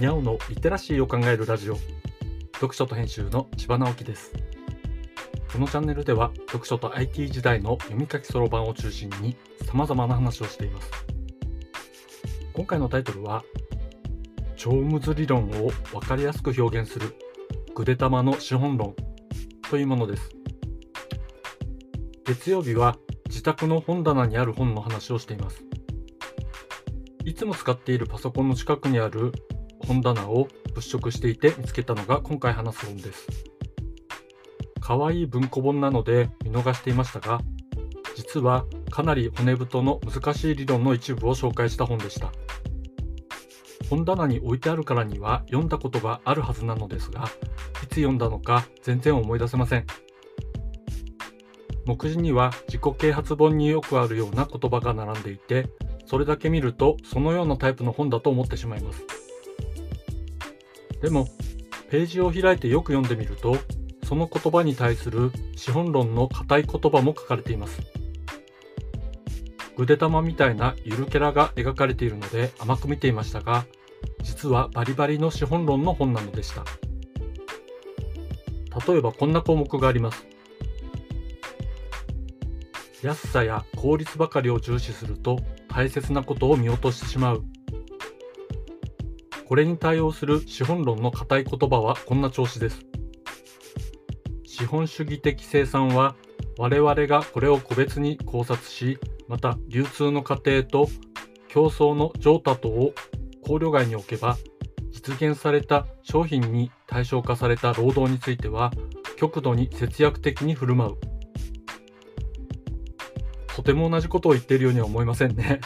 [0.00, 1.76] にゃおのリテラシーを考えるラジオ。
[2.54, 4.32] 読書と編集の千葉直樹です。
[5.52, 9.36] このチャンネルでは読書と IT 時代の読み書きそろばんを中心に
[9.66, 10.90] 様々な話をしています。
[12.54, 13.44] 今回のタイトルは
[14.56, 17.14] 超ムズ理論を分かりやすく表現する
[17.74, 18.94] ぐでたまの資本論
[19.68, 20.30] というものです。
[22.24, 22.96] 月曜日は
[23.26, 25.62] 自宅の本棚にある本の話をしています。
[27.26, 29.32] いつも使っているパソコンの近くにある
[29.90, 33.26] 本棚を物色していて見つけたのが今回話す本です。
[34.80, 37.40] 可愛い文庫本なので見逃していましたが、
[38.14, 42.30] 実はかなり骨太の難しい理論の一部を紹介した本でした。
[43.88, 47.24] 本棚に置いてあるからには読んだことがあるはずなのですが、
[47.82, 49.86] いつ読んだのか全然思い出せません。
[51.84, 55.68] 目次には自己啓発本によくあるような言葉が並んでいて、
[56.06, 59.19] それだけ見るとそのようなタイプの本だと思ってしまいます
[61.00, 61.28] でも
[61.90, 63.56] ページを開いてよく読んでみると
[64.04, 67.80] その言葉に対する資本論の固い言葉も書かれています。
[69.76, 73.64] ぐでたまみたいなゆるキャラが描かれているので甘く見ていましたが
[74.22, 76.64] 実はバリバリの資本論の本なのでした。
[78.86, 80.26] 例えばこんな項目があります。
[83.02, 87.44] 安さや効率ばかりを重視すると大切なことを見落としてしまう。
[89.50, 92.86] これに対応する資本論の固い言葉はこんな調子です。
[94.44, 96.14] 資本主義的生産は
[96.56, 100.88] 我々がこれを個別に考察し、また流通の過程と
[101.48, 102.94] 競争の上多等を
[103.44, 104.36] 考慮外に置けば、
[104.92, 108.70] 実現された商品に対象化された労働については
[109.16, 110.96] 極度に節約的に振る舞う。
[113.56, 115.60] とても同じことを言っているようには思いませんね。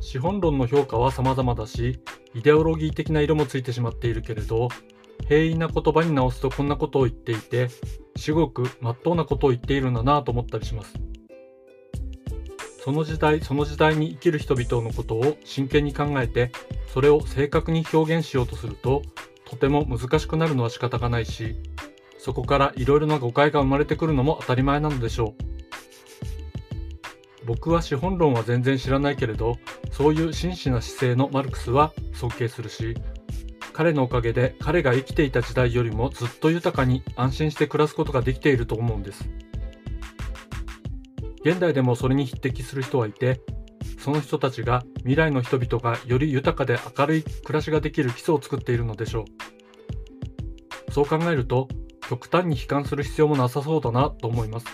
[0.00, 2.00] 資本論の評価は様々だし、
[2.34, 4.68] イデオロギー的な色もついてしまっているけれど、
[5.28, 7.68] 平易な言葉に直すとこんなことを言っていて、
[8.16, 10.94] 至極真っ当なことを言っているんだなぁと思ったりします。
[12.82, 16.50] その時代その時代に生きる人々のことを真剣に考えて、
[16.92, 19.02] それを正確に表現しようとすると、
[19.44, 21.56] とても難しくなるのは仕方がないし、
[22.18, 25.49] そこからいろいろな誤解が生まれてくるのも当たり前なのでしょう。
[27.50, 29.58] 僕は資本論は全然知らないけれど、
[29.90, 32.94] そういう真摯な姿勢のマルクスは尊敬するし、
[33.72, 39.28] 彼のおかげで彼が生きていた時代よりもずっと豊かに安心して暮らすことができていると思うんです。
[41.44, 43.40] 現代でもそれに匹敵する人はいて、
[43.98, 49.24] その人たちが未来の人々がより豊かで明るい暮らしができる基礎を作っているのでしょ
[50.88, 50.92] う。
[50.92, 51.66] そう考えると、
[52.08, 54.66] 極端に悲観する必要もなさそうだなと思います。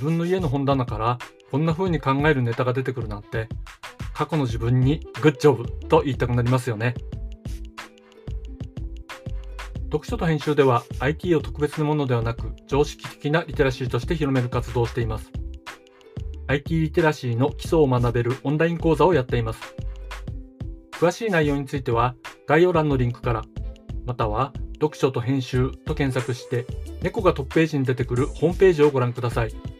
[0.00, 1.18] 自分の家の本棚から
[1.50, 3.50] こんな風に考えるネタが出てくるなんて
[4.14, 6.94] 過去の自分にグッジョブと言いたくなりますよね。
[9.92, 15.30] 読書と編集では IT を特別なものではなく常識的なリテラシーとして広める活動をしています。
[16.46, 19.60] IT リテラシーの基礎を学べるオンライン講座をやっています。
[20.92, 22.14] 詳しい内容については
[22.46, 23.42] 概要欄のリンクから、
[24.06, 26.64] または読書と編集と検索して
[27.02, 29.79] 猫がトップページに出てくるホームページをご覧ください。